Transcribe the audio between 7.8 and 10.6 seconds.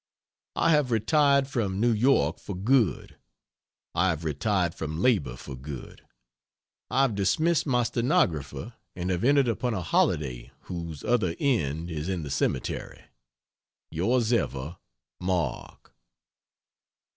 stenographer and have entered upon a holiday